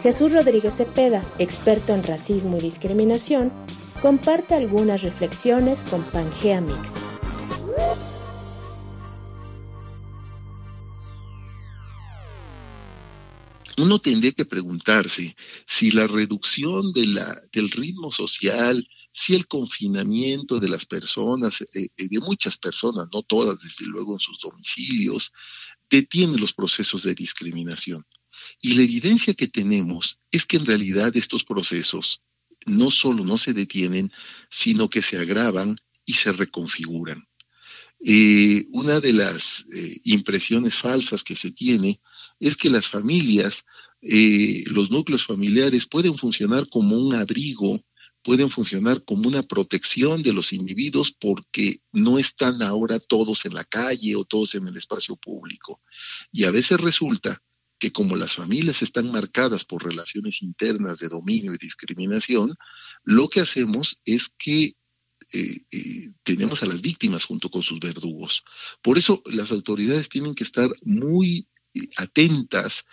Jesús 0.00 0.32
Rodríguez 0.32 0.76
Cepeda, 0.76 1.24
experto 1.38 1.92
en 1.92 2.04
racismo 2.04 2.56
y 2.58 2.60
discriminación, 2.60 3.52
comparte 4.00 4.54
algunas 4.54 5.02
reflexiones 5.02 5.82
con 5.84 6.04
Pangea 6.04 6.60
Mix. 6.60 7.04
Uno 13.78 13.98
tendría 13.98 14.32
que 14.32 14.44
preguntarse 14.44 15.36
si 15.66 15.90
la 15.90 16.06
reducción 16.06 16.92
del 16.92 17.70
ritmo 17.72 18.10
social, 18.10 18.88
si 19.18 19.34
el 19.34 19.46
confinamiento 19.46 20.60
de 20.60 20.68
las 20.68 20.84
personas, 20.84 21.62
eh, 21.62 21.88
eh, 21.96 22.06
de 22.06 22.20
muchas 22.20 22.58
personas, 22.58 23.08
no 23.10 23.22
todas 23.22 23.58
desde 23.62 23.86
luego 23.86 24.12
en 24.12 24.18
sus 24.18 24.38
domicilios, 24.38 25.32
detiene 25.88 26.36
los 26.36 26.52
procesos 26.52 27.02
de 27.02 27.14
discriminación. 27.14 28.04
Y 28.60 28.74
la 28.74 28.82
evidencia 28.82 29.32
que 29.32 29.48
tenemos 29.48 30.18
es 30.30 30.44
que 30.44 30.58
en 30.58 30.66
realidad 30.66 31.16
estos 31.16 31.44
procesos 31.44 32.20
no 32.66 32.90
solo 32.90 33.24
no 33.24 33.38
se 33.38 33.54
detienen, 33.54 34.10
sino 34.50 34.90
que 34.90 35.00
se 35.00 35.16
agravan 35.16 35.78
y 36.04 36.12
se 36.12 36.32
reconfiguran. 36.32 37.26
Eh, 38.04 38.66
una 38.72 39.00
de 39.00 39.14
las 39.14 39.64
impresiones 40.04 40.74
falsas 40.74 41.24
que 41.24 41.36
se 41.36 41.52
tiene 41.52 42.02
es 42.38 42.54
que 42.58 42.68
las 42.68 42.86
familias, 42.86 43.64
los 44.02 44.90
núcleos 44.90 45.24
familiares 45.24 45.86
pueden 45.86 46.18
funcionar 46.18 46.68
como 46.68 46.98
un 46.98 47.14
abrigo, 47.14 47.80
pueden 48.26 48.50
funcionar 48.50 49.04
como 49.04 49.28
una 49.28 49.44
protección 49.44 50.20
de 50.20 50.32
los 50.32 50.52
individuos 50.52 51.12
porque 51.12 51.80
no 51.92 52.18
están 52.18 52.60
ahora 52.60 52.98
todos 52.98 53.44
en 53.44 53.54
la 53.54 53.62
calle 53.62 54.16
o 54.16 54.24
todos 54.24 54.56
en 54.56 54.66
el 54.66 54.76
espacio 54.76 55.14
público. 55.14 55.80
Y 56.32 56.42
a 56.42 56.50
veces 56.50 56.80
resulta 56.80 57.40
que 57.78 57.92
como 57.92 58.16
las 58.16 58.32
familias 58.32 58.82
están 58.82 59.12
marcadas 59.12 59.64
por 59.64 59.84
relaciones 59.84 60.42
internas 60.42 60.98
de 60.98 61.08
dominio 61.08 61.54
y 61.54 61.58
discriminación, 61.58 62.56
lo 63.04 63.28
que 63.28 63.42
hacemos 63.42 64.00
es 64.04 64.28
que 64.36 64.74
eh, 65.32 65.60
eh, 65.70 66.12
tenemos 66.24 66.64
a 66.64 66.66
las 66.66 66.82
víctimas 66.82 67.22
junto 67.22 67.48
con 67.48 67.62
sus 67.62 67.78
verdugos. 67.78 68.42
Por 68.82 68.98
eso 68.98 69.22
las 69.26 69.52
autoridades 69.52 70.08
tienen 70.08 70.34
que 70.34 70.42
estar 70.42 70.68
muy 70.82 71.46
eh, 71.74 71.88
atentas 71.96 72.86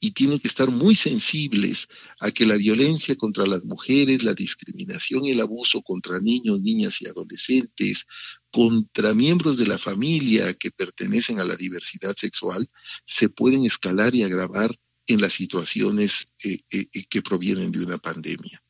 y 0.00 0.12
tienen 0.12 0.38
que 0.38 0.48
estar 0.48 0.70
muy 0.70 0.94
sensibles 0.94 1.88
a 2.20 2.30
que 2.30 2.46
la 2.46 2.56
violencia 2.56 3.16
contra 3.16 3.46
las 3.46 3.64
mujeres, 3.64 4.22
la 4.22 4.34
discriminación 4.34 5.24
y 5.24 5.32
el 5.32 5.40
abuso 5.40 5.82
contra 5.82 6.20
niños, 6.20 6.60
niñas 6.62 7.00
y 7.00 7.08
adolescentes, 7.08 8.06
contra 8.50 9.14
miembros 9.14 9.58
de 9.58 9.66
la 9.66 9.78
familia 9.78 10.54
que 10.54 10.70
pertenecen 10.70 11.40
a 11.40 11.44
la 11.44 11.56
diversidad 11.56 12.14
sexual, 12.16 12.68
se 13.06 13.28
pueden 13.28 13.64
escalar 13.64 14.14
y 14.14 14.22
agravar 14.22 14.74
en 15.06 15.20
las 15.20 15.32
situaciones 15.32 16.26
eh, 16.44 16.60
eh, 16.70 16.86
eh, 16.92 17.04
que 17.08 17.22
provienen 17.22 17.72
de 17.72 17.80
una 17.80 17.98
pandemia. 17.98 18.62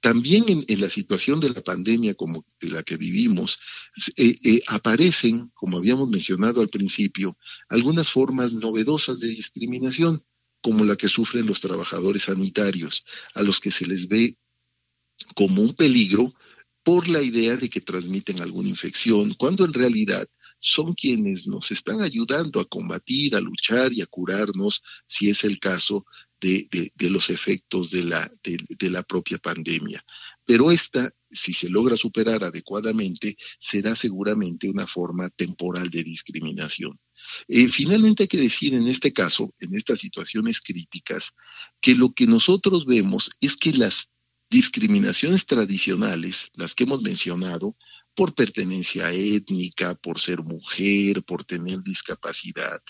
También 0.00 0.44
en, 0.48 0.80
la 0.80 0.90
situación 0.90 1.38
de 1.38 1.50
la 1.50 1.60
pandemia 1.60 2.14
como 2.14 2.44
la 2.60 2.82
que 2.82 2.96
vivimos, 2.96 3.60
aparecen, 4.66 5.52
como 5.54 5.78
habíamos 5.78 6.08
mencionado 6.08 6.60
al 6.60 6.70
principio, 6.70 7.38
algunas 7.68 8.10
formas 8.10 8.52
novedosas 8.52 9.20
de 9.20 9.28
discriminación 9.28 10.24
como 10.60 10.84
la 10.84 10.96
que 10.96 11.08
sufren 11.08 11.46
los 11.46 11.60
trabajadores 11.60 12.24
sanitarios, 12.24 13.04
a 13.34 13.42
los 13.42 13.60
que 13.60 13.70
se 13.70 13.86
les 13.86 14.08
ve 14.08 14.36
como 15.34 15.62
un 15.62 15.74
peligro 15.74 16.32
por 16.82 17.08
la 17.08 17.22
idea 17.22 17.56
de 17.56 17.68
que 17.68 17.80
transmiten 17.80 18.40
alguna 18.40 18.68
infección, 18.68 19.34
cuando 19.34 19.64
en 19.64 19.72
realidad 19.72 20.28
son 20.60 20.94
quienes 20.94 21.46
nos 21.46 21.70
están 21.70 22.02
ayudando 22.02 22.60
a 22.60 22.66
combatir, 22.66 23.34
a 23.34 23.40
luchar 23.40 23.92
y 23.92 24.02
a 24.02 24.06
curarnos, 24.06 24.82
si 25.06 25.30
es 25.30 25.44
el 25.44 25.58
caso 25.58 26.04
de, 26.40 26.68
los 26.98 27.30
efectos 27.30 27.90
de 27.90 28.04
la, 28.04 29.02
propia 29.02 29.38
pandemia. 29.38 30.02
Pero 30.50 30.72
esta, 30.72 31.14
si 31.30 31.52
se 31.52 31.68
logra 31.68 31.96
superar 31.96 32.42
adecuadamente, 32.42 33.36
será 33.60 33.94
seguramente 33.94 34.68
una 34.68 34.88
forma 34.88 35.30
temporal 35.30 35.90
de 35.90 36.02
discriminación. 36.02 36.98
Eh, 37.46 37.68
finalmente 37.68 38.24
hay 38.24 38.28
que 38.28 38.40
decir 38.40 38.74
en 38.74 38.88
este 38.88 39.12
caso, 39.12 39.54
en 39.60 39.76
estas 39.76 40.00
situaciones 40.00 40.60
críticas, 40.60 41.34
que 41.80 41.94
lo 41.94 42.14
que 42.14 42.26
nosotros 42.26 42.84
vemos 42.84 43.30
es 43.40 43.56
que 43.56 43.72
las 43.74 44.10
discriminaciones 44.50 45.46
tradicionales, 45.46 46.50
las 46.54 46.74
que 46.74 46.82
hemos 46.82 47.00
mencionado, 47.00 47.76
por 48.16 48.34
pertenencia 48.34 49.12
étnica, 49.12 49.94
por 49.94 50.18
ser 50.18 50.42
mujer, 50.42 51.22
por 51.22 51.44
tener 51.44 51.80
discapacidad. 51.84 52.82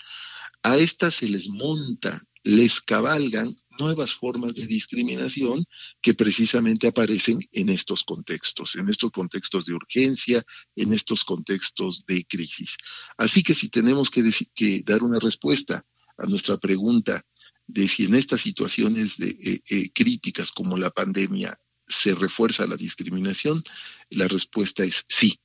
A 0.63 0.79
estas 0.79 1.13
se 1.13 1.29
les 1.29 1.47
monta, 1.47 2.23
les 2.43 2.81
cabalgan 2.81 3.55
nuevas 3.79 4.13
formas 4.13 4.53
de 4.53 4.67
discriminación 4.67 5.65
que 6.01 6.13
precisamente 6.13 6.87
aparecen 6.87 7.39
en 7.51 7.69
estos 7.69 8.03
contextos, 8.03 8.75
en 8.75 8.89
estos 8.89 9.11
contextos 9.11 9.65
de 9.65 9.73
urgencia, 9.73 10.43
en 10.75 10.93
estos 10.93 11.23
contextos 11.23 12.05
de 12.05 12.25
crisis. 12.25 12.77
Así 13.17 13.43
que 13.43 13.53
si 13.53 13.69
tenemos 13.69 14.09
que, 14.09 14.29
que 14.53 14.81
dar 14.85 15.03
una 15.03 15.19
respuesta 15.19 15.85
a 16.17 16.25
nuestra 16.25 16.57
pregunta 16.57 17.25
de 17.67 17.87
si 17.87 18.05
en 18.05 18.15
estas 18.15 18.41
situaciones 18.41 19.17
de, 19.17 19.29
eh, 19.29 19.61
eh, 19.69 19.91
críticas 19.93 20.51
como 20.51 20.77
la 20.77 20.89
pandemia 20.89 21.57
se 21.87 22.15
refuerza 22.15 22.67
la 22.67 22.77
discriminación, 22.77 23.63
la 24.09 24.27
respuesta 24.27 24.83
es 24.83 25.05
sí. 25.07 25.39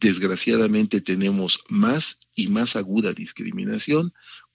Desgraciadamente 0.00 1.00
tenemos 1.00 1.60
más 1.68 2.18
y 2.34 2.48
más 2.48 2.76
aguda 2.76 3.12
discriminación 3.12 4.12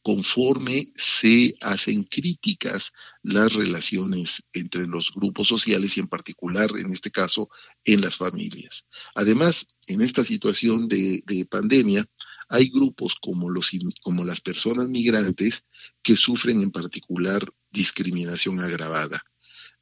conforme 0.07 0.93
se 0.95 1.53
hacen 1.59 2.03
críticas 2.03 2.93
las 3.23 3.51
relaciones 3.51 4.41
entre 4.53 4.87
los 4.87 5.11
grupos 5.13 5.49
sociales 5.49 5.97
y 5.97 5.99
en 5.99 6.07
particular, 6.07 6.69
en 6.77 6.93
este 6.93 7.11
caso, 7.11 7.49
en 7.83 7.99
las 7.99 8.15
familias. 8.15 8.85
Además, 9.15 9.67
en 9.85 10.01
esta 10.01 10.23
situación 10.23 10.87
de, 10.87 11.45
pandemia, 11.51 12.05
hay 12.47 12.69
grupos 12.69 13.15
como, 13.19 13.49
los, 13.49 13.69
como 14.01 14.23
las 14.23 14.39
personas 14.39 14.87
migrantes 14.87 15.65
que 16.01 16.15
sufren 16.15 16.61
en 16.61 16.71
particular 16.71 17.45
discriminación 17.69 18.61
agravada. 18.61 19.21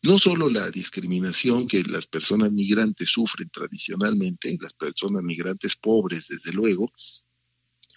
No 0.01 0.17
solo 0.17 0.49
la 0.49 0.71
discriminación 0.71 1.67
que 1.67 1.83
las 1.83 2.07
personas 2.07 2.51
migrantes 2.51 3.11
sufren 3.11 3.51
tradicionalmente, 3.51 4.57
las 4.59 4.73
personas 4.73 5.21
migrantes 5.21 5.75
pobres, 5.75 6.27
desde 6.27 6.51
luego, 6.51 6.91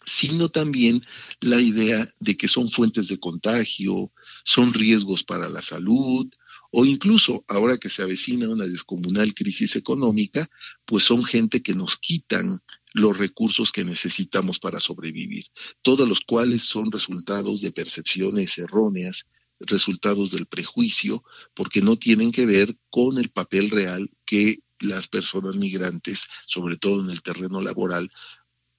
sino 0.08 0.48
también 0.48 1.02
la 1.40 1.60
idea 1.60 2.08
de 2.20 2.36
que 2.36 2.48
son 2.48 2.70
fuentes 2.70 3.08
de 3.08 3.18
contagio, 3.18 4.10
son 4.44 4.72
riesgos 4.72 5.22
para 5.24 5.48
la 5.48 5.62
salud, 5.62 6.28
o 6.70 6.84
incluso 6.84 7.44
ahora 7.48 7.78
que 7.78 7.90
se 7.90 8.02
avecina 8.02 8.48
una 8.48 8.66
descomunal 8.66 9.34
crisis 9.34 9.76
económica, 9.76 10.48
pues 10.84 11.04
son 11.04 11.24
gente 11.24 11.62
que 11.62 11.74
nos 11.74 11.98
quitan 11.98 12.60
los 12.94 13.16
recursos 13.16 13.70
que 13.72 13.84
necesitamos 13.84 14.58
para 14.58 14.80
sobrevivir, 14.80 15.46
todos 15.82 16.08
los 16.08 16.20
cuales 16.20 16.62
son 16.62 16.90
resultados 16.90 17.60
de 17.60 17.72
percepciones 17.72 18.58
erróneas, 18.58 19.26
resultados 19.60 20.30
del 20.30 20.46
prejuicio, 20.46 21.24
porque 21.54 21.82
no 21.82 21.96
tienen 21.96 22.32
que 22.32 22.46
ver 22.46 22.76
con 22.90 23.18
el 23.18 23.30
papel 23.30 23.70
real 23.70 24.10
que 24.24 24.60
las 24.80 25.08
personas 25.08 25.56
migrantes, 25.56 26.28
sobre 26.46 26.76
todo 26.76 27.02
en 27.02 27.10
el 27.10 27.22
terreno 27.22 27.60
laboral, 27.60 28.10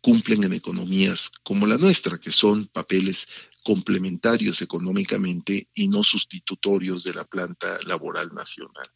cumplen 0.01 0.43
en 0.43 0.53
economías 0.53 1.31
como 1.43 1.67
la 1.67 1.77
nuestra, 1.77 2.17
que 2.17 2.31
son 2.31 2.67
papeles 2.67 3.27
complementarios 3.63 4.61
económicamente 4.61 5.69
y 5.73 5.87
no 5.87 6.03
sustitutorios 6.03 7.03
de 7.03 7.13
la 7.13 7.25
planta 7.25 7.77
laboral 7.85 8.29
nacional. 8.33 8.89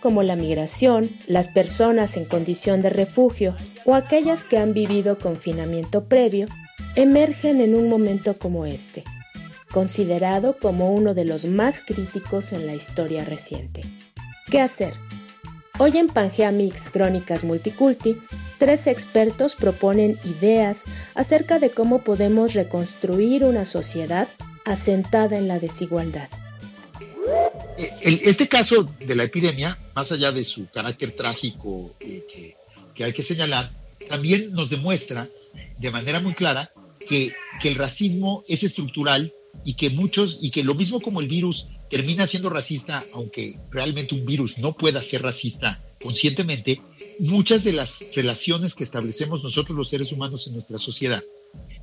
Como 0.00 0.22
la 0.22 0.36
migración, 0.36 1.10
las 1.26 1.48
personas 1.48 2.16
en 2.16 2.24
condición 2.24 2.82
de 2.82 2.90
refugio 2.90 3.56
o 3.84 3.96
aquellas 3.96 4.44
que 4.44 4.56
han 4.56 4.74
vivido 4.74 5.18
confinamiento 5.18 6.04
previo 6.04 6.46
emergen 6.94 7.60
en 7.60 7.74
un 7.74 7.88
momento 7.88 8.38
como 8.38 8.64
este, 8.64 9.02
considerado 9.72 10.56
como 10.56 10.92
uno 10.92 11.14
de 11.14 11.24
los 11.24 11.46
más 11.46 11.82
críticos 11.82 12.52
en 12.52 12.68
la 12.68 12.74
historia 12.74 13.24
reciente. 13.24 13.82
¿Qué 14.48 14.60
hacer? 14.60 14.94
Hoy 15.80 15.98
en 15.98 16.06
Pangea 16.06 16.52
Mix 16.52 16.88
Crónicas 16.88 17.42
Multiculti, 17.42 18.16
tres 18.58 18.86
expertos 18.86 19.56
proponen 19.56 20.16
ideas 20.24 20.84
acerca 21.16 21.58
de 21.58 21.70
cómo 21.70 22.02
podemos 22.02 22.54
reconstruir 22.54 23.42
una 23.42 23.64
sociedad 23.64 24.28
asentada 24.64 25.38
en 25.38 25.48
la 25.48 25.58
desigualdad. 25.58 26.28
Eh, 27.82 28.20
este 28.24 28.46
caso 28.46 28.88
de 29.00 29.16
la 29.16 29.24
epidemia, 29.24 29.76
más 29.94 30.12
allá 30.12 30.30
de 30.30 30.44
su 30.44 30.68
carácter 30.70 31.12
trágico 31.12 31.92
que, 31.98 32.54
hay 33.02 33.12
que 33.12 33.22
señalar, 33.24 33.72
también 34.08 34.52
nos 34.52 34.70
demuestra 34.70 35.28
de 35.78 35.90
manera 35.90 36.20
muy 36.20 36.34
clara 36.34 36.70
que, 37.08 37.32
el 37.64 37.74
racismo 37.76 38.44
es 38.48 38.62
estructural 38.62 39.32
y 39.64 39.74
que 39.74 39.90
muchos, 39.90 40.38
y 40.40 40.50
que 40.50 40.64
lo 40.64 40.74
mismo 40.74 41.00
como 41.00 41.20
el 41.20 41.28
virus 41.28 41.68
termina 41.90 42.26
siendo 42.26 42.50
racista, 42.50 43.04
aunque 43.12 43.56
realmente 43.70 44.14
un 44.14 44.26
virus 44.26 44.58
no 44.58 44.72
pueda 44.72 45.02
ser 45.02 45.22
racista 45.22 45.80
conscientemente, 46.02 46.80
muchas 47.18 47.62
de 47.62 47.72
las 47.72 48.04
relaciones 48.14 48.74
que 48.74 48.84
establecemos 48.84 49.42
nosotros 49.42 49.76
los 49.76 49.88
seres 49.88 50.10
humanos 50.10 50.46
en 50.46 50.54
nuestra 50.54 50.78
sociedad 50.78 51.22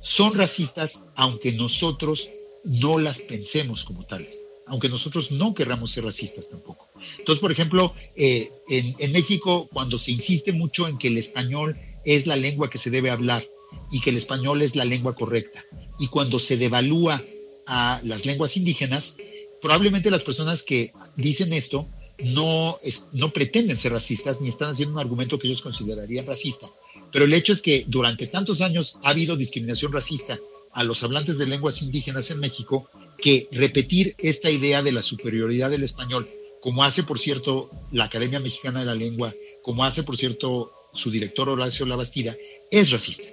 son 0.02 0.34
racistas, 0.34 1.02
aunque 1.14 1.52
nosotros 1.52 2.30
no 2.64 2.98
las 2.98 3.20
pensemos 3.20 3.84
como 3.84 4.04
tales 4.04 4.42
aunque 4.70 4.88
nosotros 4.88 5.32
no 5.32 5.52
querramos 5.52 5.90
ser 5.90 6.04
racistas 6.04 6.48
tampoco. 6.48 6.88
Entonces, 7.18 7.40
por 7.40 7.50
ejemplo, 7.50 7.92
eh, 8.14 8.52
en, 8.68 9.12
México, 9.12 9.68
cuando 9.72 9.98
se 9.98 10.12
insiste 10.12 10.52
mucho 10.52 10.86
en 10.86 10.96
que 10.96 11.08
el 11.08 11.18
español 11.18 11.76
es 12.04 12.26
la 12.28 12.36
lengua 12.36 12.70
que 12.70 12.78
se 12.78 12.88
debe 12.88 13.10
hablar 13.10 13.44
y 13.90 14.00
que 14.00 14.10
el 14.10 14.16
español 14.16 14.62
es 14.62 14.76
la 14.76 14.84
lengua 14.84 15.16
correcta, 15.16 15.64
y 15.98 16.06
cuando 16.06 16.38
se 16.38 16.56
devalúa 16.56 17.20
a 17.66 18.00
las 18.04 18.24
lenguas 18.24 18.56
indígenas, 18.56 19.16
probablemente 19.60 20.08
las 20.08 20.22
personas 20.22 20.62
que 20.62 20.92
dicen 21.16 21.52
esto 21.52 21.88
no, 22.22 22.78
no 23.12 23.32
pretenden 23.32 23.76
ser 23.76 23.90
racistas 23.90 24.40
ni 24.40 24.50
están 24.50 24.70
haciendo 24.70 24.94
un 24.94 25.00
argumento 25.00 25.36
que 25.36 25.48
ellos 25.48 25.62
considerarían 25.62 26.26
racista. 26.26 26.68
Pero 27.10 27.24
el 27.24 27.34
hecho 27.34 27.52
es 27.52 27.60
que 27.60 27.84
durante 27.88 28.28
tantos 28.28 28.60
años 28.60 28.98
ha 29.02 29.10
habido 29.10 29.36
discriminación 29.36 29.92
racista 29.92 30.38
a 30.72 30.84
los 30.84 31.02
hablantes 31.02 31.38
de 31.38 31.46
lenguas 31.46 31.82
indígenas 31.82 32.30
en 32.30 32.38
México 32.38 32.88
que 33.20 33.48
repetir 33.52 34.14
esta 34.18 34.50
idea 34.50 34.82
de 34.82 34.92
la 34.92 35.02
superioridad 35.02 35.70
del 35.70 35.82
español, 35.82 36.28
como 36.60 36.84
hace, 36.84 37.02
por 37.02 37.18
cierto, 37.18 37.70
la 37.92 38.04
Academia 38.04 38.40
Mexicana 38.40 38.80
de 38.80 38.86
la 38.86 38.94
Lengua, 38.94 39.34
como 39.62 39.84
hace, 39.84 40.02
por 40.02 40.16
cierto, 40.16 40.72
su 40.92 41.10
director 41.10 41.48
Horacio 41.48 41.86
Labastida, 41.86 42.36
es 42.70 42.90
racista. 42.90 43.28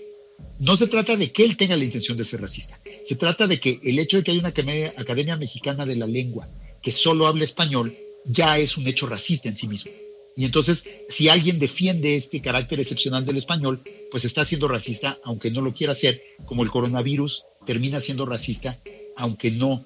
No 0.60 0.78
se 0.78 0.88
trata 0.88 1.16
de 1.16 1.32
que 1.32 1.44
él 1.44 1.58
tenga 1.58 1.76
la 1.76 1.84
intención 1.84 2.18
de 2.18 2.24
ser 2.24 2.42
racista, 2.42 2.80
se 3.04 3.16
trata 3.16 3.48
de 3.48 3.60
que 3.60 3.80
el 3.84 4.00
hecho 4.00 4.18
de 4.18 4.24
que 4.24 4.32
hay 4.32 4.38
una 4.38 4.50
Academia, 4.50 5.38
Mexicana 5.38 5.86
de 5.86 5.96
la 5.96 6.08
Lengua 6.08 6.48
que 6.82 6.92
solo 6.92 7.28
habla 7.28 7.44
español 7.44 7.98
ya 8.26 8.58
es 8.58 8.78
un 8.78 8.88
hecho 8.88 9.08
racista 9.08 9.50
en 9.50 9.56
sí 9.56 9.68
mismo. 9.68 9.92
Y 10.36 10.46
entonces, 10.46 10.88
si 11.10 11.30
alguien 11.30 11.58
defiende 11.58 12.16
este 12.16 12.42
carácter 12.42 12.80
excepcional 12.80 13.26
del 13.26 13.38
español, 13.38 13.82
pues 14.12 14.24
está 14.24 14.46
siendo 14.46 14.68
racista, 14.68 15.18
aunque 15.24 15.50
no 15.50 15.62
lo 15.62 15.74
quiera 15.74 15.94
hacer, 15.94 16.22
como 16.46 16.64
el 16.64 16.70
coronavirus 16.70 17.44
termina 17.66 18.00
siendo 18.00 18.26
racista 18.26 18.80
aunque 19.18 19.52
no 19.52 19.84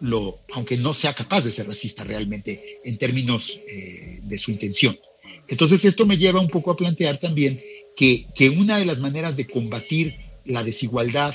lo, 0.00 0.40
aunque 0.52 0.76
no 0.76 0.92
sea 0.94 1.14
capaz 1.14 1.44
de 1.44 1.50
ser 1.50 1.66
racista 1.66 2.02
realmente 2.04 2.80
en 2.84 2.96
términos 2.96 3.60
eh, 3.68 4.20
de 4.22 4.38
su 4.38 4.50
intención. 4.50 4.98
Entonces 5.46 5.84
esto 5.84 6.06
me 6.06 6.16
lleva 6.16 6.40
un 6.40 6.48
poco 6.48 6.70
a 6.70 6.76
plantear 6.76 7.18
también 7.18 7.60
que, 7.94 8.26
que 8.34 8.48
una 8.48 8.78
de 8.78 8.86
las 8.86 9.00
maneras 9.00 9.36
de 9.36 9.46
combatir 9.46 10.16
la 10.46 10.64
desigualdad 10.64 11.34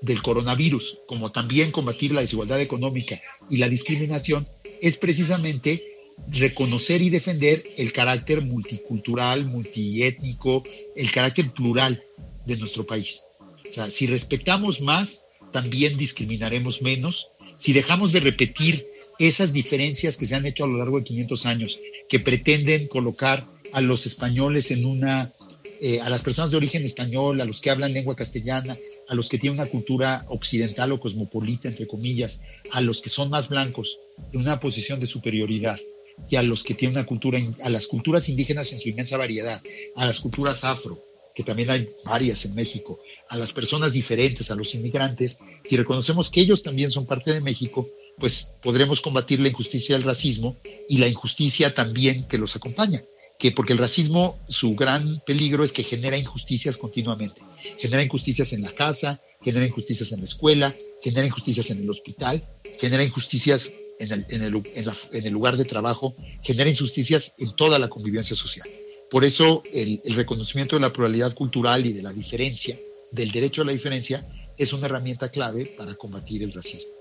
del 0.00 0.22
coronavirus, 0.22 0.98
como 1.06 1.30
también 1.30 1.70
combatir 1.70 2.12
la 2.12 2.22
desigualdad 2.22 2.60
económica 2.60 3.20
y 3.50 3.58
la 3.58 3.68
discriminación, 3.68 4.46
es 4.80 4.96
precisamente 4.96 5.82
reconocer 6.28 7.02
y 7.02 7.10
defender 7.10 7.64
el 7.76 7.92
carácter 7.92 8.40
multicultural, 8.40 9.44
multiétnico, 9.44 10.64
el 10.94 11.10
carácter 11.10 11.50
plural 11.50 12.02
de 12.46 12.56
nuestro 12.56 12.86
país. 12.86 13.20
O 13.68 13.72
sea, 13.72 13.90
si 13.90 14.06
respetamos 14.06 14.80
más 14.80 15.25
también 15.52 15.96
discriminaremos 15.96 16.82
menos. 16.82 17.28
Si 17.58 17.72
dejamos 17.72 18.12
de 18.12 18.20
repetir 18.20 18.86
esas 19.18 19.52
diferencias 19.52 20.16
que 20.16 20.26
se 20.26 20.34
han 20.34 20.46
hecho 20.46 20.64
a 20.64 20.68
lo 20.68 20.78
largo 20.78 20.98
de 20.98 21.04
500 21.04 21.46
años, 21.46 21.80
que 22.08 22.20
pretenden 22.20 22.86
colocar 22.88 23.46
a 23.72 23.80
los 23.80 24.06
españoles 24.06 24.70
en 24.70 24.84
una, 24.84 25.32
eh, 25.80 26.00
a 26.00 26.10
las 26.10 26.22
personas 26.22 26.50
de 26.50 26.56
origen 26.56 26.84
español, 26.84 27.40
a 27.40 27.44
los 27.44 27.60
que 27.60 27.70
hablan 27.70 27.92
lengua 27.92 28.16
castellana, 28.16 28.76
a 29.08 29.14
los 29.14 29.28
que 29.28 29.38
tienen 29.38 29.58
una 29.60 29.70
cultura 29.70 30.24
occidental 30.28 30.92
o 30.92 31.00
cosmopolita, 31.00 31.68
entre 31.68 31.86
comillas, 31.86 32.42
a 32.72 32.80
los 32.80 33.00
que 33.00 33.10
son 33.10 33.30
más 33.30 33.48
blancos, 33.48 33.98
en 34.32 34.40
una 34.40 34.60
posición 34.60 35.00
de 35.00 35.06
superioridad, 35.06 35.78
y 36.28 36.36
a 36.36 36.42
los 36.42 36.62
que 36.62 36.74
tienen 36.74 36.96
una 36.96 37.06
cultura, 37.06 37.40
a 37.62 37.70
las 37.70 37.86
culturas 37.86 38.28
indígenas 38.28 38.72
en 38.72 38.80
su 38.80 38.88
inmensa 38.88 39.16
variedad, 39.16 39.62
a 39.94 40.06
las 40.06 40.20
culturas 40.20 40.64
afro, 40.64 41.02
que 41.36 41.44
también 41.44 41.68
hay 41.68 41.90
varias 42.06 42.46
en 42.46 42.54
México, 42.54 42.98
a 43.28 43.36
las 43.36 43.52
personas 43.52 43.92
diferentes, 43.92 44.50
a 44.50 44.54
los 44.54 44.74
inmigrantes, 44.74 45.38
si 45.66 45.76
reconocemos 45.76 46.30
que 46.30 46.40
ellos 46.40 46.62
también 46.62 46.90
son 46.90 47.04
parte 47.04 47.30
de 47.30 47.42
México, 47.42 47.86
pues 48.18 48.52
podremos 48.62 49.02
combatir 49.02 49.40
la 49.40 49.48
injusticia 49.48 49.96
del 49.96 50.04
racismo 50.04 50.56
y 50.88 50.96
la 50.96 51.08
injusticia 51.08 51.74
también 51.74 52.24
que 52.26 52.38
los 52.38 52.56
acompaña. 52.56 53.02
Que 53.38 53.52
porque 53.52 53.74
el 53.74 53.78
racismo, 53.78 54.38
su 54.48 54.74
gran 54.74 55.20
peligro 55.26 55.62
es 55.62 55.72
que 55.72 55.82
genera 55.82 56.16
injusticias 56.16 56.78
continuamente. 56.78 57.42
Genera 57.76 58.02
injusticias 58.02 58.54
en 58.54 58.62
la 58.62 58.72
casa, 58.72 59.20
genera 59.42 59.66
injusticias 59.66 60.12
en 60.12 60.20
la 60.20 60.24
escuela, 60.24 60.74
genera 61.02 61.26
injusticias 61.26 61.68
en 61.68 61.82
el 61.82 61.90
hospital, 61.90 62.42
genera 62.78 63.04
injusticias 63.04 63.74
en 63.98 64.10
el, 64.10 64.26
en 64.30 64.42
el, 64.42 64.62
en 65.12 65.26
el 65.26 65.32
lugar 65.34 65.58
de 65.58 65.66
trabajo, 65.66 66.16
genera 66.42 66.70
injusticias 66.70 67.34
en 67.36 67.54
toda 67.54 67.78
la 67.78 67.88
convivencia 67.88 68.34
social. 68.34 68.66
Por 69.10 69.24
eso 69.24 69.62
el, 69.72 70.00
reconocimiento 70.16 70.76
de 70.76 70.82
la 70.82 70.92
pluralidad 70.92 71.32
cultural 71.34 71.86
y 71.86 71.92
de 71.92 72.02
la 72.02 72.12
diferencia, 72.12 72.78
del 73.12 73.30
derecho 73.30 73.62
a 73.62 73.64
la 73.64 73.72
diferencia, 73.72 74.26
es 74.58 74.72
una 74.72 74.86
herramienta 74.86 75.30
clave 75.30 75.66
para 75.66 75.94
combatir 75.94 76.42
el 76.42 76.52
racismo. 76.52 76.92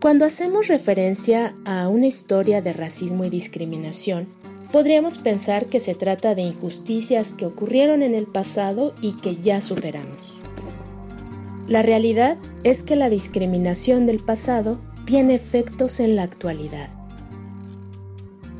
Cuando 0.00 0.24
hacemos 0.24 0.66
referencia 0.66 1.54
a 1.64 1.86
una 1.88 2.06
historia 2.06 2.62
de 2.62 2.72
racismo 2.72 3.24
y 3.24 3.30
discriminación, 3.30 4.28
podríamos 4.72 5.18
pensar 5.18 5.66
que 5.66 5.78
se 5.78 5.94
trata 5.94 6.34
de 6.34 6.42
injusticias 6.42 7.32
que 7.34 7.46
ocurrieron 7.46 8.02
en 8.02 8.16
el 8.16 8.26
pasado 8.26 8.92
y 9.00 9.12
que 9.12 9.36
ya 9.36 9.60
superamos. 9.60 10.40
La 11.68 11.82
realidad 11.82 12.38
es 12.64 12.82
que 12.82 12.96
la 12.96 13.10
discriminación 13.10 14.06
del 14.06 14.18
pasado 14.18 14.78
tiene 15.04 15.34
efectos 15.34 16.00
en 16.00 16.16
la 16.16 16.22
actualidad. 16.22 16.90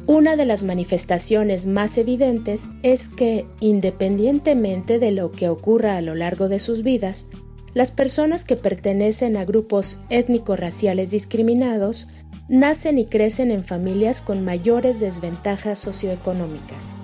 Una 0.07 0.35
de 0.35 0.45
las 0.45 0.65
manifestaciones 0.65 1.67
más 1.67 1.97
evidentes 1.97 2.71
es 2.83 3.09
que, 3.09 3.47
independientemente 3.61 4.99
de 4.99 5.13
lo 5.13 5.31
que 5.31 5.49
ocurra 5.49 5.97
a 5.97 6.01
lo 6.01 6.15
largo 6.15 6.49
de 6.49 6.59
sus 6.59 6.83
vidas, 6.83 7.29
las 7.75 7.93
personas 7.93 8.45
que 8.45 8.57
pertenecen 8.57 9.37
a 9.37 9.45
grupos 9.45 9.99
étnico-raciales 10.09 11.13
discriminados 11.13 12.09
nacen 12.49 12.99
y 12.99 13.07
crecen 13.07 13.53
en 13.53 13.63
familias 13.63 14.23
con 14.23 14.45
mayores 14.45 14.99
desventajas 14.99 15.79
socioeconómicas. 15.79 16.97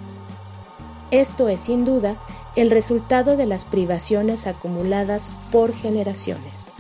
Esto 1.12 1.48
es 1.48 1.60
sin 1.60 1.84
duda 1.84 2.20
el 2.56 2.70
resultado 2.70 3.36
de 3.36 3.46
las 3.46 3.64
privaciones 3.64 4.48
acumuladas 4.48 5.30
por 5.52 5.72
generaciones. 5.72 6.72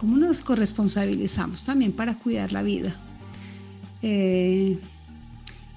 ¿Cómo 0.00 0.16
nos 0.16 0.40
corresponsabilizamos 0.40 1.62
también 1.64 1.92
para 1.92 2.18
cuidar 2.18 2.52
la 2.52 2.62
vida? 2.62 2.98
Eh, 4.00 4.78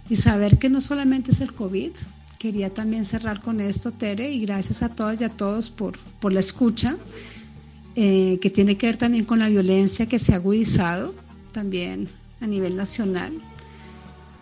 y 0.10 0.16
saber 0.16 0.58
que 0.58 0.70
no 0.70 0.80
solamente 0.80 1.32
es 1.32 1.42
el 1.42 1.54
COVID, 1.54 1.92
quería 2.40 2.74
también 2.74 3.04
cerrar 3.04 3.42
con 3.42 3.60
esto, 3.60 3.92
Tere, 3.92 4.32
y 4.32 4.40
gracias 4.46 4.82
a 4.82 4.88
todas 4.88 5.20
y 5.20 5.26
a 5.26 5.30
todos 5.30 5.70
por, 5.70 5.98
por 6.22 6.32
la 6.32 6.40
escucha, 6.40 6.96
eh, 7.98 8.40
que 8.42 8.50
tiene 8.50 8.78
que 8.78 8.88
ver 8.88 8.96
también 8.96 9.26
con 9.26 9.40
la 9.40 9.50
violencia 9.50 10.06
que 10.06 10.18
se 10.18 10.32
ha 10.32 10.38
agudizado 10.38 11.14
también 11.52 12.08
a 12.40 12.48
nivel 12.48 12.78
nacional, 12.78 13.34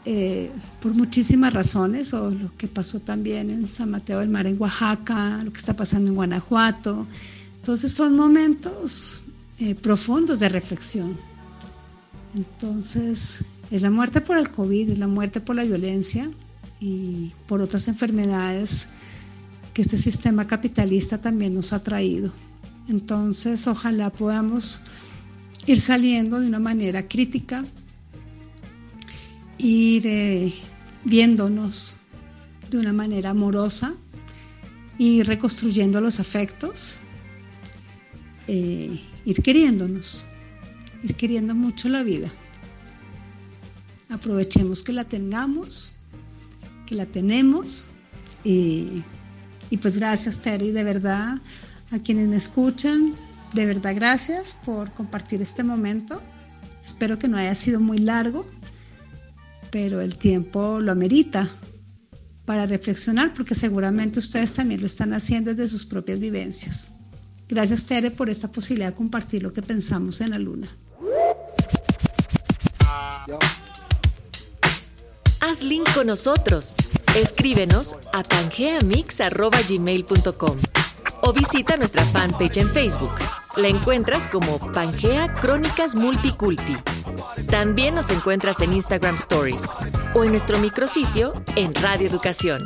eh, 0.06 0.52
por 0.80 0.94
muchísimas 0.94 1.56
razones, 1.56 2.13
o 2.13 2.30
lo 2.30 2.56
que 2.56 2.67
pasó 2.67 3.00
también 3.00 3.50
en 3.50 3.67
San 3.67 3.89
Mateo 3.89 4.20
del 4.20 4.30
Mar 4.30 4.46
en 4.46 4.62
Oaxaca, 4.62 5.41
lo 5.44 5.52
que 5.52 5.60
está 5.60 5.76
pasando 5.76 6.12
en 6.12 6.15
Guanajuato. 6.17 7.08
Entonces 7.56 7.91
son 7.91 8.15
momentos 8.15 9.24
eh, 9.62 9.76
profundos 9.76 10.39
de 10.39 10.50
reflexión. 10.50 11.17
Entonces, 12.36 13.45
es 13.71 13.82
la 13.82 13.89
muerte 13.89 14.19
por 14.19 14.38
el 14.38 14.52
COVID, 14.52 14.91
es 14.91 14.97
la 14.97 15.08
muerte 15.08 15.39
por 15.39 15.56
la 15.56 15.63
violencia, 15.63 16.30
y 16.82 17.32
por 17.47 17.62
otras 17.62 17.88
enfermedades 17.88 18.89
que 19.74 19.84
este 19.84 19.97
sistema 19.97 20.47
capitalista 20.47 21.21
también 21.21 21.54
nos 21.54 21.71
ha 21.71 21.82
traído. 21.82 22.34
Entonces, 22.89 23.67
ojalá 23.67 24.10
podamos 24.10 24.82
ir 25.67 25.80
saliendo 25.80 26.39
de 26.39 26.47
una 26.47 26.60
manera 26.60 27.08
crítica, 27.08 27.63
ir 29.60 30.08
eh, 30.08 30.54
viéndonos 31.06 31.97
de 32.69 32.80
una 32.80 32.93
manera 32.93 33.30
amorosa 33.30 33.93
y 34.97 35.21
reconstruyendo 35.21 36.02
los 36.02 36.19
afectos, 36.19 36.97
eh, 38.47 39.00
ir 39.25 39.41
queriéndonos, 39.41 40.25
ir 41.03 41.15
queriendo 41.15 41.55
mucho 41.55 41.89
la 41.89 42.03
vida. 42.03 42.29
Aprovechemos 44.10 44.84
que 44.84 44.93
la 44.93 45.05
tengamos 45.05 45.93
la 46.95 47.05
tenemos. 47.05 47.86
Y, 48.43 49.03
pues 49.81 49.95
gracias, 49.95 50.39
Terry, 50.39 50.71
de 50.71 50.84
verdad, 50.84 51.39
a 51.91 51.99
quienes 51.99 52.27
me 52.27 52.38
escuchan, 52.38 53.13
de 53.53 53.65
verdad 53.65 53.95
gracias 53.95 54.55
por 54.65 54.93
compartir 54.93 55.41
este 55.41 55.63
momento. 55.63 56.21
Espero 56.84 57.17
que 57.17 57.27
no 57.27 57.38
haya 57.38 57.55
sido 57.55 57.79
muy 57.79 57.97
largo, 57.97 58.45
pero 59.69 60.01
el 60.01 60.15
tiempo 60.15 60.79
lo 60.81 60.91
amerita 60.91 61.49
para 62.45 62.65
reflexionar, 62.65 63.34
porque 63.34 63.55
seguramente 63.55 64.19
ustedes 64.19 64.53
también 64.53 64.81
lo 64.81 64.88
están 64.88 65.13
haciendo 65.13 65.53
desde 65.53 65.69
sus 65.69 65.86
propias 65.86 66.19
vivencias. 66.19 66.91
Gracias, 67.52 67.86
Tere, 67.86 68.10
por 68.12 68.30
esta 68.30 68.48
posibilidad 68.48 68.92
de 68.92 68.96
compartir 68.96 69.44
lo 69.44 69.52
que 69.52 69.62
pensamos 69.62 70.22
en 70.22 70.30
la 70.30 70.40
luna. 70.40 70.70
Haz 75.42 75.62
link 75.62 75.94
con 75.94 76.08
nosotros. 76.08 76.78
Escríbenos 77.14 77.94
a 78.14 78.24
pangeamix.gmail.com 78.24 80.58
o 81.24 81.34
visita 81.34 81.76
nuestra 81.76 82.06
fanpage 82.06 82.56
en 82.56 82.70
Facebook. 82.70 83.12
La 83.58 83.68
encuentras 83.68 84.30
como 84.30 84.72
Pangea 84.72 85.34
Crónicas 85.34 85.94
Multiculti. 85.94 86.78
También 87.50 87.96
nos 87.96 88.12
encuentras 88.12 88.62
en 88.62 88.72
Instagram 88.72 89.16
Stories 89.16 89.64
o 90.14 90.24
en 90.24 90.30
nuestro 90.30 90.58
micrositio 90.58 91.34
en 91.58 91.76
Radio 91.76 92.08
Educación. 92.08 92.66